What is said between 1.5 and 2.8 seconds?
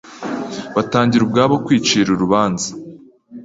kwicira urubanza